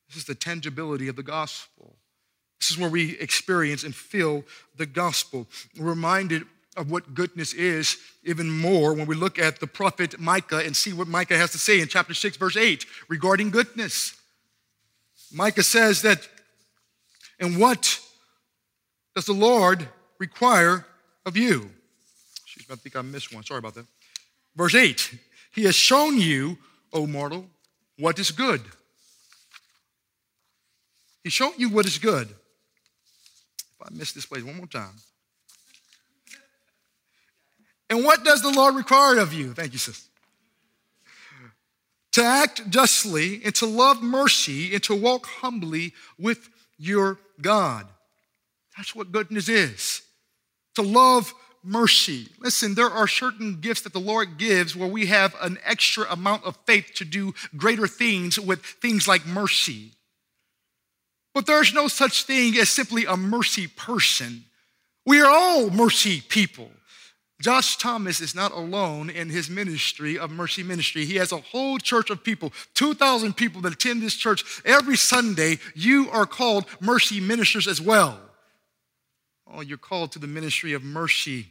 [0.09, 1.97] This is the tangibility of the gospel.
[2.59, 4.45] This is where we experience and feel
[4.77, 5.47] the gospel.
[5.79, 6.45] We're reminded
[6.77, 10.93] of what goodness is even more when we look at the prophet Micah and see
[10.93, 14.17] what Micah has to say in chapter 6, verse 8 regarding goodness.
[15.33, 16.29] Micah says that,
[17.39, 18.01] and what
[19.15, 20.87] does the Lord require
[21.27, 21.71] of you.
[22.45, 23.43] Excuse me, I think I missed one.
[23.45, 23.87] Sorry about that.
[24.57, 25.19] Verse 8
[25.53, 26.59] He has shown you,
[26.93, 27.47] O mortal,
[28.01, 28.63] what is good.
[31.23, 32.29] He showed you what is good.
[32.29, 34.97] If I miss this place one more time.
[37.89, 39.53] And what does the Lord require of you?
[39.53, 40.09] Thank you, sis.
[42.13, 47.87] To act justly and to love mercy and to walk humbly with your God.
[48.77, 50.03] That's what goodness is
[50.77, 52.29] to love mercy.
[52.39, 56.45] Listen, there are certain gifts that the Lord gives where we have an extra amount
[56.45, 59.93] of faith to do greater things with things like mercy.
[61.35, 64.45] But there's no such thing as simply a mercy person.
[65.07, 66.71] We are all mercy people.
[67.41, 71.07] Josh Thomas is not alone in his ministry of mercy ministry.
[71.07, 75.59] He has a whole church of people, 2,000 people that attend this church every Sunday.
[75.75, 78.21] You are called mercy ministers as well.
[79.53, 81.49] Oh, you're called to the ministry of mercy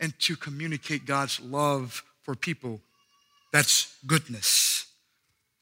[0.00, 2.80] and to communicate God's love for people.
[3.52, 4.86] That's goodness.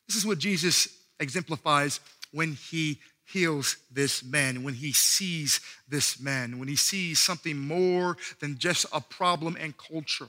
[0.06, 0.88] This is what Jesus
[1.18, 2.00] exemplifies
[2.32, 8.16] when he heals this man, when he sees this man, when he sees something more
[8.40, 10.28] than just a problem and culture,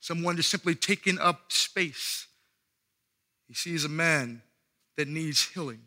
[0.00, 2.26] someone just simply taking up space.
[3.48, 4.42] He sees a man
[4.96, 5.80] that needs healing.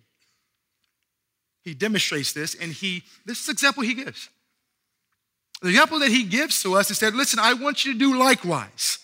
[1.63, 4.29] He demonstrates this, and he, this is the example he gives.
[5.61, 8.17] The example that he gives to us is that, listen, I want you to do
[8.19, 8.99] likewise.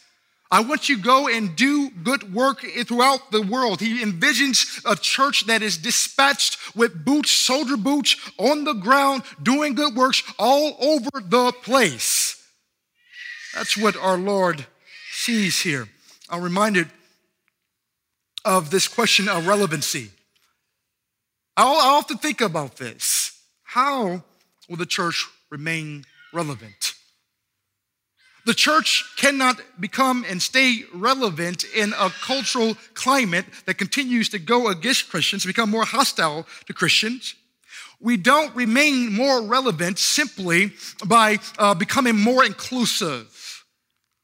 [0.52, 3.80] I want you to go and do good work throughout the world.
[3.80, 9.76] He envisions a church that is dispatched with boots, soldier boots, on the ground, doing
[9.76, 12.44] good works all over the place.
[13.54, 14.66] That's what our Lord
[15.12, 15.88] sees here.
[16.30, 16.88] I'm reminded
[18.44, 20.12] of this question of relevancy.
[21.68, 23.38] I often think about this.
[23.64, 24.24] How
[24.70, 26.94] will the church remain relevant?
[28.46, 34.70] The church cannot become and stay relevant in a cultural climate that continues to go
[34.70, 37.36] against Christians, become more hostile to Christians.
[38.00, 40.72] We don't remain more relevant simply
[41.06, 43.66] by uh, becoming more inclusive.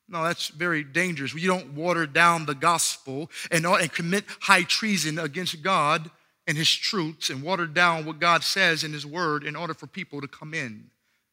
[0.07, 1.33] No, that's very dangerous.
[1.33, 6.09] You don't water down the gospel and, and commit high treason against God
[6.47, 9.87] and his truths and water down what God says in his word in order for
[9.87, 10.89] people to come in.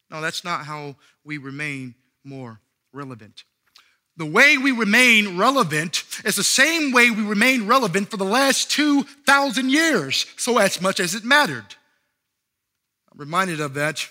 [0.09, 2.59] No, that's not how we remain more
[2.91, 3.43] relevant.
[4.15, 8.69] The way we remain relevant is the same way we remain relevant for the last
[8.71, 11.75] 2,000 years, so as much as it mattered.
[13.11, 14.07] I'm reminded of that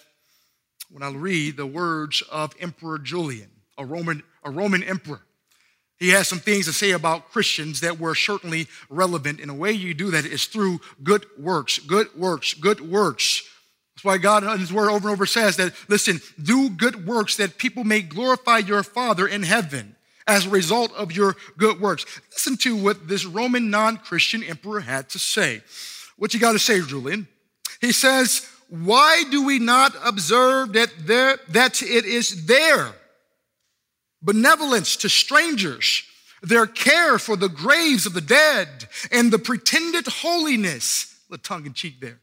[0.90, 5.22] when I read the words of Emperor Julian, a Roman, a Roman emperor.
[6.02, 9.38] He has some things to say about Christians that were certainly relevant.
[9.38, 13.48] And the way you do that is through good works, good works, good works.
[13.94, 17.36] That's why God in His Word over and over says that, listen, do good works
[17.36, 19.94] that people may glorify your Father in heaven
[20.26, 22.04] as a result of your good works.
[22.32, 25.62] Listen to what this Roman non Christian emperor had to say.
[26.16, 27.28] What you got to say, Julian?
[27.80, 32.92] He says, Why do we not observe that, there, that it is their
[34.22, 36.04] benevolence to strangers,
[36.42, 41.72] their care for the graves of the dead, and the pretended holiness, the tongue in
[41.72, 42.20] cheek there,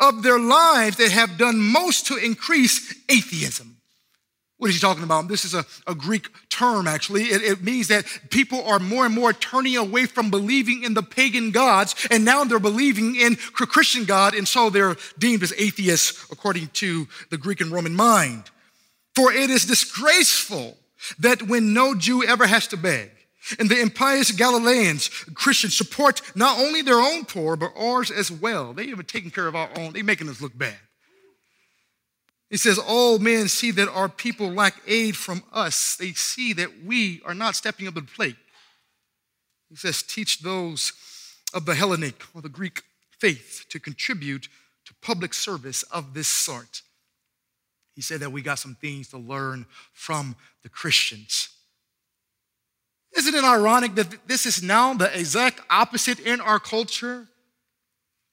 [0.00, 3.78] of their lives that have done most to increase atheism.
[4.58, 5.28] What is he talking about?
[5.28, 7.24] This is a, a Greek term, actually.
[7.24, 11.02] It, it, means that people are more and more turning away from believing in the
[11.02, 16.26] pagan gods, and now they're believing in Christian God, and so they're deemed as atheists
[16.32, 18.50] according to the Greek and Roman mind.
[19.14, 20.76] For it is disgraceful
[21.18, 23.10] that when no Jew ever has to beg,
[23.58, 28.72] and the impious Galileans, Christians, support not only their own poor, but ours as well.
[28.72, 29.92] They even taking care of our own.
[29.92, 30.76] They making us look bad.
[32.50, 35.96] He says, All men see that our people lack aid from us.
[35.96, 38.36] They see that we are not stepping up to the plate.
[39.68, 40.92] He says, Teach those
[41.54, 42.82] of the Hellenic or the Greek
[43.18, 44.48] faith to contribute
[44.86, 46.82] to public service of this sort.
[47.98, 51.48] He said that we got some things to learn from the Christians.
[53.16, 57.26] Isn't it ironic that this is now the exact opposite in our culture?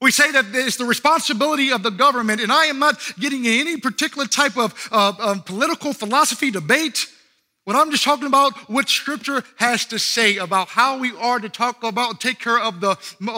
[0.00, 3.76] We say that it's the responsibility of the government, and I am not getting any
[3.76, 4.72] particular type of,
[5.44, 7.08] political philosophy debate.
[7.64, 11.48] When I'm just talking about what Scripture has to say about how we are to
[11.48, 12.94] talk about, take care of the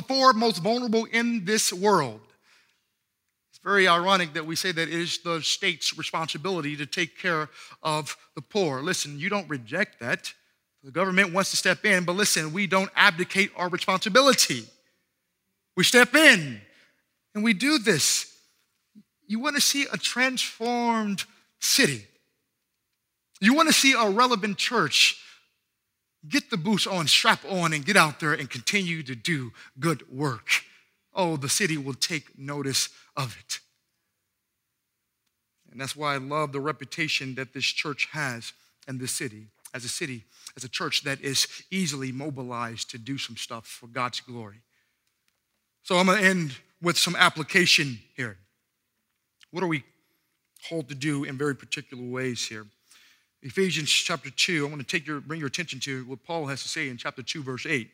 [0.07, 2.21] four most vulnerable in this world.
[3.59, 7.49] It's very ironic that we say that it is the state's responsibility to take care
[7.83, 8.83] of the poor.
[8.83, 10.33] Listen, you don't reject that.
[10.85, 14.65] The government wants to step in, but listen, we don't abdicate our responsibility.
[15.77, 16.61] We step in
[17.35, 18.33] and we do this.
[19.27, 21.25] You want to see a transformed
[21.59, 22.07] city.
[23.41, 25.21] You want to see a relevant church.
[26.29, 30.09] Get the boots on, strap on, and get out there and continue to do good
[30.11, 30.49] work.
[31.15, 32.89] Oh, the city will take notice
[33.19, 33.59] of it.
[35.71, 38.55] And that's why I love the reputation that this church has
[38.87, 40.25] in this city, as a city,
[40.57, 44.63] as a church that is easily mobilized to do some stuff for God's glory.
[45.83, 48.39] So I'm going to end with some application here.
[49.51, 49.85] What are we
[50.69, 52.67] called to do in very particular ways here?
[53.43, 56.63] Ephesians chapter 2, I want to take your, bring your attention to what Paul has
[56.63, 57.89] to say in chapter 2, verse 8.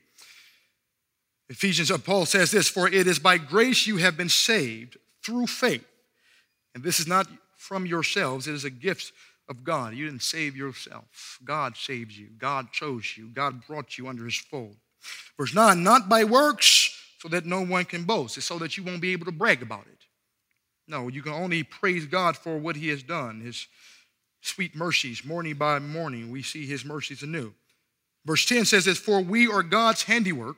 [1.50, 5.46] Ephesians, uh, Paul says this, for it is by grace you have been saved through
[5.46, 5.84] faith.
[6.74, 9.12] And this is not from yourselves, it is a gift
[9.48, 9.94] of God.
[9.94, 11.38] You didn't save yourself.
[11.44, 12.28] God saves you.
[12.38, 13.28] God chose you.
[13.28, 14.76] God brought you under his fold.
[15.38, 18.36] Verse 9, not by works, so that no one can boast.
[18.36, 20.04] It's so that you won't be able to brag about it.
[20.86, 23.66] No, you can only praise God for what He has done, His
[24.42, 26.30] sweet mercies, morning by morning.
[26.30, 27.54] We see His mercies anew.
[28.26, 30.56] Verse 10 says this For we are God's handiwork,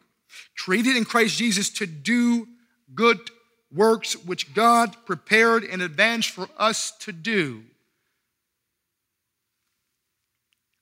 [0.57, 2.49] created in Christ Jesus to do
[2.95, 3.19] good
[3.75, 7.63] works which God prepared in advance for us to do.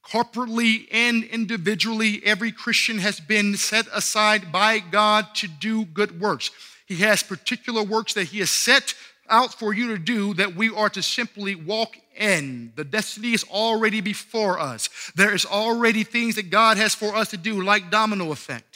[0.04, 6.50] Corporately and individually, every Christian has been set aside by God to do good works.
[6.86, 8.94] He has particular works that He has set
[9.30, 12.72] out for you to do that we are to simply walk in.
[12.76, 14.90] The destiny is already before us.
[15.16, 18.73] There is already things that God has for us to do, like domino effect.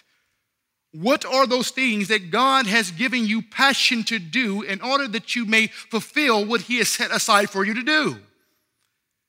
[0.92, 5.36] What are those things that God has given you passion to do in order that
[5.36, 8.18] you may fulfill what He has set aside for you to do?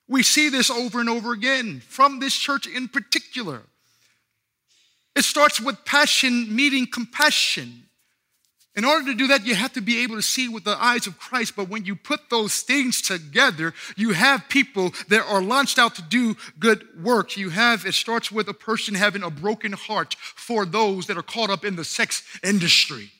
[0.07, 3.63] We see this over and over again from this church in particular.
[5.15, 7.88] It starts with passion meeting compassion.
[8.75, 11.07] In order to do that, you have to be able to see with the eyes
[11.07, 11.55] of Christ.
[11.55, 16.01] But when you put those things together, you have people that are launched out to
[16.01, 17.35] do good work.
[17.35, 21.23] You have, it starts with a person having a broken heart for those that are
[21.23, 23.11] caught up in the sex industry.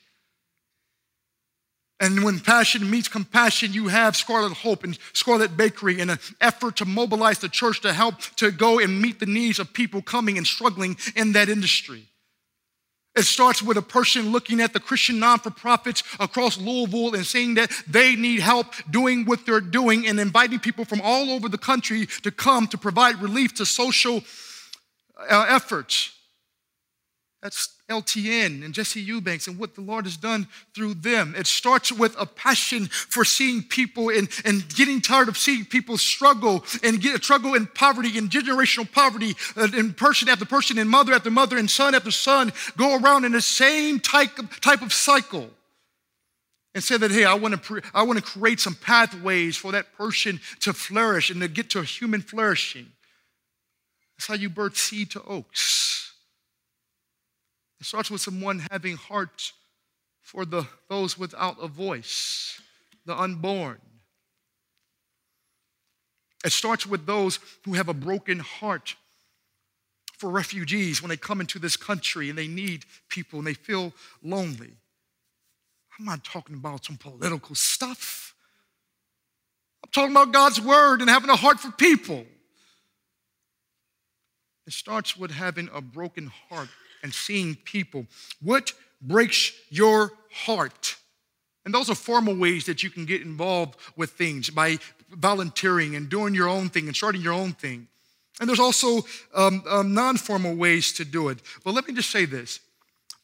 [2.00, 6.78] And when passion meets compassion, you have Scarlet Hope and Scarlet Bakery in an effort
[6.78, 10.38] to mobilize the church to help to go and meet the needs of people coming
[10.38, 12.09] and struggling in that industry.
[13.20, 17.26] It starts with a person looking at the Christian non for profits across Louisville and
[17.26, 21.50] saying that they need help doing what they're doing and inviting people from all over
[21.50, 24.24] the country to come to provide relief to social
[25.18, 26.18] uh, efforts.
[27.42, 31.36] That's LTN and Jesse Eubanks and what the Lord has done through them.
[31.38, 35.98] It starts with a passion for seeing people and, and getting tired of seeing people
[35.98, 40.90] struggle and get struggle in poverty and generational poverty uh, and person after person and
[40.90, 44.82] mother after mother and son after son go around in the same type of, type
[44.82, 45.50] of cycle.
[46.76, 49.72] And say that, hey, I want to pre- I want to create some pathways for
[49.72, 52.86] that person to flourish and to get to a human flourishing.
[54.18, 55.89] That's how you birth seed to oaks.
[57.80, 59.54] It starts with someone having heart
[60.22, 62.62] for the, those without a voice,
[63.06, 63.80] the unborn.
[66.46, 68.96] It starts with those who have a broken heart
[70.18, 73.94] for refugees when they come into this country and they need people and they feel
[74.22, 74.72] lonely.
[75.98, 78.34] I'm not talking about some political stuff.
[79.84, 82.26] I'm talking about God's word and having a heart for people.
[84.68, 86.70] It starts with having a broken heart
[87.04, 88.06] and seeing people.
[88.42, 90.96] What breaks your heart?
[91.66, 94.78] And those are formal ways that you can get involved with things by
[95.12, 97.88] volunteering and doing your own thing and starting your own thing.
[98.40, 101.40] And there's also um, um, non formal ways to do it.
[101.64, 102.60] But let me just say this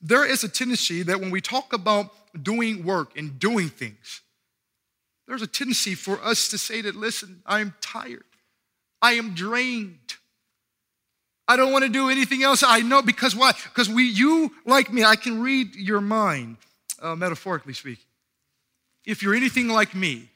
[0.02, 2.12] there is a tendency that when we talk about
[2.44, 4.22] doing work and doing things,
[5.28, 8.26] there's a tendency for us to say that, listen, I'm tired,
[9.02, 10.16] I am drained.
[11.48, 12.64] I don't want to do anything else.
[12.64, 13.54] I know because why?
[13.66, 16.58] Because we, you like me, I can read your mind,
[17.02, 18.06] uh, metaphorically speaking.
[19.06, 20.30] If you're anything like me,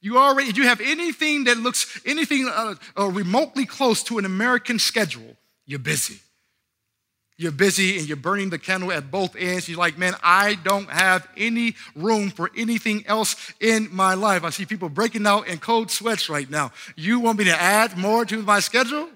[0.00, 4.78] you already, you have anything that looks anything uh, uh, remotely close to an American
[4.78, 6.18] schedule, you're busy.
[7.36, 9.68] You're busy and you're burning the candle at both ends.
[9.68, 14.44] You're like, man, I don't have any room for anything else in my life.
[14.44, 16.70] I see people breaking out in cold sweats right now.
[16.94, 19.08] You want me to add more to my schedule?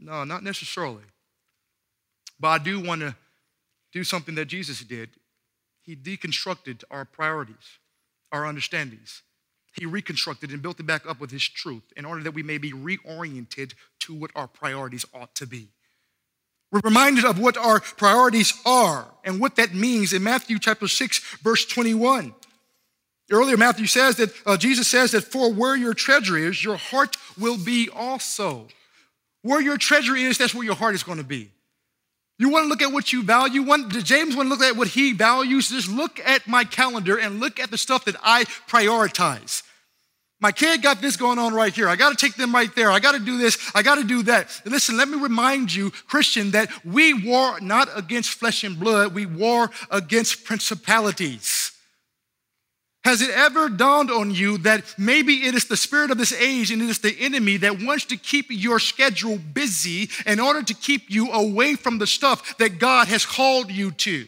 [0.00, 1.02] No, not necessarily.
[2.38, 3.14] But I do want to
[3.92, 5.10] do something that Jesus did.
[5.82, 7.78] He deconstructed our priorities,
[8.32, 9.22] our understandings.
[9.78, 12.58] He reconstructed and built it back up with His truth in order that we may
[12.58, 15.68] be reoriented to what our priorities ought to be.
[16.72, 21.18] We're reminded of what our priorities are and what that means in Matthew chapter 6,
[21.42, 22.34] verse 21.
[23.30, 27.16] Earlier, Matthew says that uh, Jesus says that for where your treasure is, your heart
[27.38, 28.66] will be also.
[29.42, 31.50] Where your treasure is, that's where your heart is going to be.
[32.38, 33.62] You want to look at what you value?
[33.62, 35.68] Want, James want to look at what he values?
[35.68, 39.62] Just look at my calendar and look at the stuff that I prioritize.
[40.40, 41.86] My kid got this going on right here.
[41.86, 42.90] I got to take them right there.
[42.90, 43.58] I got to do this.
[43.74, 44.62] I got to do that.
[44.64, 49.26] Listen, let me remind you, Christian, that we war not against flesh and blood, we
[49.26, 51.69] war against principalities.
[53.02, 56.70] Has it ever dawned on you that maybe it is the spirit of this age
[56.70, 60.74] and it is the enemy that wants to keep your schedule busy in order to
[60.74, 64.26] keep you away from the stuff that God has called you to?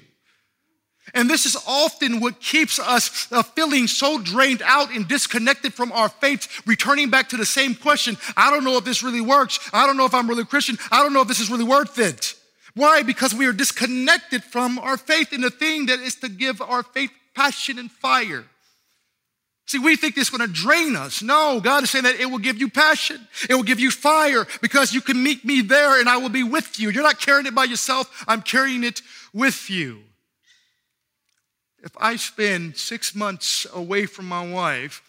[1.15, 5.93] And this is often what keeps us uh, feeling so drained out and disconnected from
[5.93, 9.59] our faith, returning back to the same question I don't know if this really works.
[9.75, 10.79] I don't know if I'm really Christian.
[10.91, 12.35] I don't know if this is really worth it.
[12.75, 13.03] Why?
[13.03, 16.83] Because we are disconnected from our faith in the thing that is to give our
[16.83, 18.47] faith passion and fire.
[19.67, 21.23] See, we think this is going to drain us.
[21.23, 23.27] No, God is saying that it will give you passion.
[23.49, 26.43] It will give you fire because you can meet me there and I will be
[26.43, 26.91] with you.
[26.91, 29.03] You're not carrying it by yourself, I'm carrying it
[29.33, 30.03] with you.
[31.83, 35.03] If I spend six months away from my wife,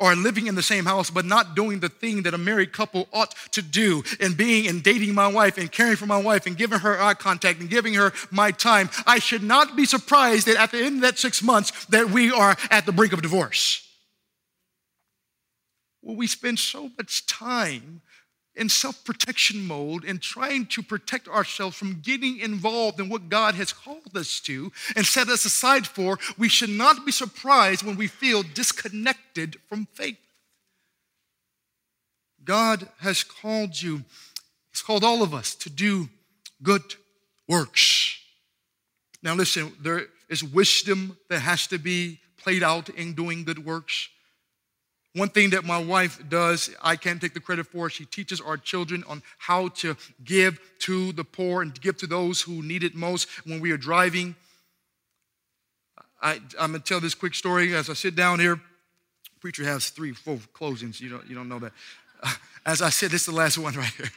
[0.00, 3.08] or living in the same house but not doing the thing that a married couple
[3.12, 6.56] ought to do and being and dating my wife and caring for my wife and
[6.56, 10.56] giving her eye contact and giving her my time i should not be surprised that
[10.56, 13.85] at the end of that six months that we are at the brink of divorce
[16.06, 18.00] well, we spend so much time
[18.54, 23.56] in self protection mode and trying to protect ourselves from getting involved in what God
[23.56, 27.96] has called us to and set us aside for, we should not be surprised when
[27.96, 30.16] we feel disconnected from faith.
[32.44, 34.04] God has called you,
[34.70, 36.08] He's called all of us to do
[36.62, 36.84] good
[37.48, 38.16] works.
[39.24, 44.08] Now, listen, there is wisdom that has to be played out in doing good works.
[45.16, 48.58] One thing that my wife does, I can't take the credit for, she teaches our
[48.58, 52.94] children on how to give to the poor and give to those who need it
[52.94, 54.34] most when we are driving.
[56.20, 58.60] I, am gonna tell this quick story as I sit down here.
[59.40, 61.00] Preacher has three, four closings.
[61.00, 61.72] You don't, you don't know that.
[62.66, 64.10] As I said, this is the last one right here.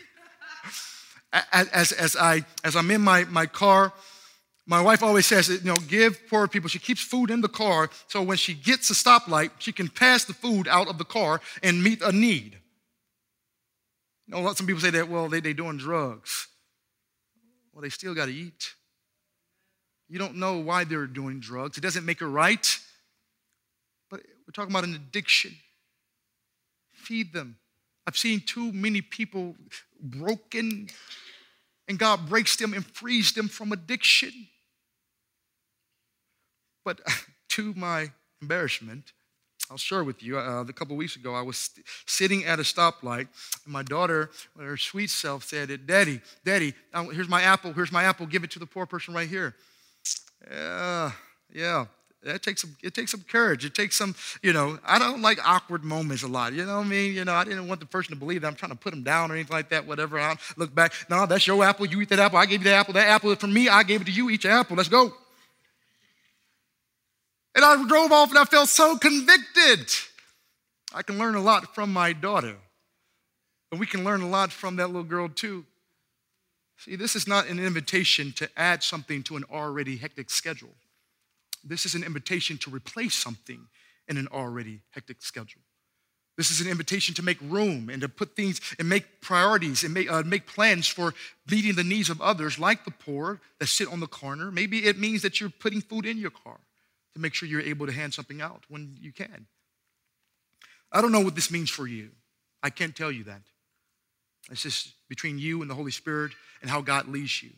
[1.54, 3.94] As, as, as, I, as I'm in my, my car,
[4.70, 6.70] my wife always says, you know, give poor people.
[6.70, 10.26] She keeps food in the car so when she gets a stoplight, she can pass
[10.26, 12.60] the food out of the car and meet a need.
[14.28, 16.48] You know, some people say that, well, they, they doing drugs.
[17.74, 18.76] Well, they still got to eat.
[20.08, 21.80] You don't know why they're doing drugs.
[21.80, 22.80] It doesn't make it right.
[24.12, 25.56] But we're talking about an addiction.
[26.94, 27.58] Feed them.
[28.06, 29.56] I've seen too many people
[30.00, 30.90] broken,
[31.88, 34.32] and God breaks them and frees them from addiction.
[36.84, 37.02] But
[37.50, 38.12] to my
[38.42, 39.14] embarrassment,
[39.70, 40.40] I'll share with you.
[40.40, 43.28] Uh, a couple weeks ago, I was st- sitting at a stoplight,
[43.66, 46.74] and my daughter, her sweet self, said, "Daddy, Daddy,
[47.12, 47.74] here's my apple.
[47.74, 48.26] Here's my apple.
[48.26, 49.56] Give it to the poor person right here."
[50.50, 51.12] Yeah,
[51.54, 51.86] yeah.
[52.24, 52.76] That takes some.
[52.84, 53.64] It takes some courage.
[53.64, 54.16] It takes some.
[54.42, 56.52] You know, I don't like awkward moments a lot.
[56.54, 57.14] You know what I mean?
[57.14, 59.04] You know, I didn't want the person to believe that I'm trying to put them
[59.04, 59.86] down or anything like that.
[59.86, 60.20] Whatever.
[60.20, 60.94] I look back.
[61.10, 61.86] No, that's your apple.
[61.86, 62.40] You eat that apple.
[62.40, 62.94] I gave you the apple.
[62.94, 63.70] That apple is from me.
[63.70, 64.30] I gave it to you.
[64.32, 64.76] Eat your apple.
[64.76, 65.14] Let's go.
[67.60, 69.92] And I drove off and I felt so convicted.
[70.94, 72.56] I can learn a lot from my daughter.
[73.70, 75.66] And we can learn a lot from that little girl too.
[76.78, 80.74] See, this is not an invitation to add something to an already hectic schedule.
[81.62, 83.68] This is an invitation to replace something
[84.08, 85.64] in an already hectic schedule.
[86.38, 89.94] This is an invitation to make room and to put things and make priorities and
[89.94, 91.14] make, uh, make plans for
[91.52, 94.50] meeting the needs of others, like the poor that sit on the corner.
[94.50, 96.62] Maybe it means that you're putting food in your car
[97.20, 99.46] to make sure you're able to hand something out when you can.
[100.92, 102.10] I don't know what this means for you.
[102.64, 103.42] I can't tell you that.
[104.50, 107.52] It's just between you and the Holy Spirit and how God leads you.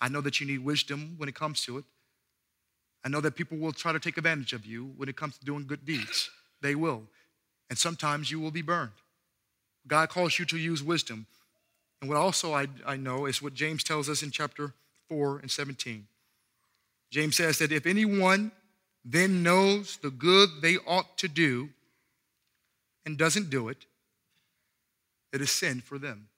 [0.00, 1.84] I know that you need wisdom when it comes to it.
[3.04, 5.44] I know that people will try to take advantage of you when it comes to
[5.44, 6.30] doing good deeds.
[6.60, 7.02] They will.
[7.70, 8.90] And sometimes you will be burned.
[9.86, 11.26] God calls you to use wisdom.
[12.00, 14.74] And what also I, I know is what James tells us in chapter
[15.08, 16.06] 4 and 17.
[17.10, 18.52] James says that if anyone
[19.04, 21.70] then knows the good they ought to do
[23.04, 23.86] and doesn't do it,
[25.32, 26.28] it is sin for them.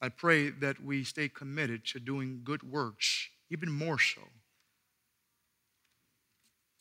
[0.00, 4.20] I pray that we stay committed to doing good works, even more so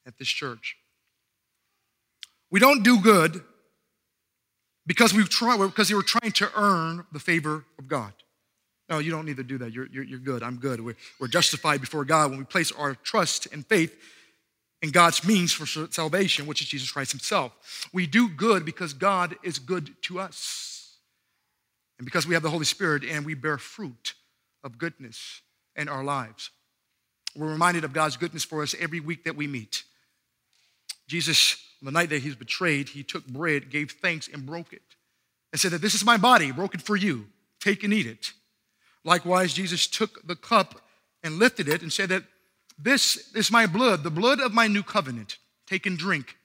[0.05, 0.77] at this church.
[2.51, 3.43] We don't do good
[4.85, 8.13] because we try because we were trying to earn the favor of God.
[8.89, 9.73] No, you don't need to do that.
[9.73, 10.43] You're, you're, you're good.
[10.43, 10.83] I'm good.
[10.83, 13.97] We're, we're justified before God when we place our trust and faith
[14.81, 17.89] in God's means for salvation, which is Jesus Christ Himself.
[17.91, 20.97] We do good because God is good to us.
[21.97, 24.13] And because we have the Holy Spirit and we bear fruit
[24.63, 25.41] of goodness
[25.75, 26.51] in our lives.
[27.35, 29.83] We're reminded of God's goodness for us every week that we meet.
[31.07, 34.73] Jesus, on the night that he was betrayed, he took bread, gave thanks, and broke
[34.73, 34.81] it.
[35.51, 37.27] And said that this is my body broken for you.
[37.59, 38.31] Take and eat it.
[39.03, 40.81] Likewise, Jesus took the cup
[41.23, 42.23] and lifted it and said that
[42.77, 45.37] this is my blood, the blood of my new covenant.
[45.65, 46.37] Take and drink.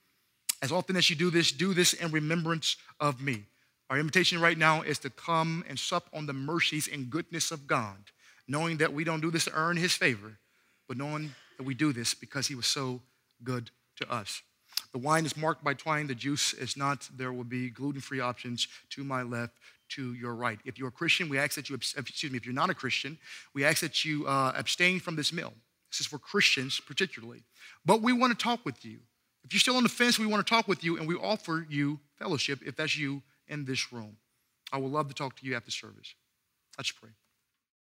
[0.62, 3.44] As often as you do this, do this in remembrance of me.
[3.90, 7.66] Our invitation right now is to come and sup on the mercies and goodness of
[7.66, 7.98] God,
[8.48, 10.38] knowing that we don't do this to earn his favor,
[10.88, 13.03] but knowing that we do this because he was so
[13.44, 14.40] good to us.
[14.92, 17.09] The wine is marked by twine, the juice is not.
[17.14, 19.55] There will be gluten free options to my left
[19.95, 20.59] to your right.
[20.64, 23.18] If you're a Christian, we ask that you, excuse me, if you're not a Christian,
[23.55, 25.53] we ask that you uh, abstain from this meal.
[25.90, 27.43] This is for Christians particularly.
[27.84, 28.99] But we want to talk with you.
[29.45, 31.66] If you're still on the fence, we want to talk with you and we offer
[31.68, 34.16] you fellowship if that's you in this room.
[34.72, 36.14] I would love to talk to you after service.
[36.78, 37.11] Let's pray.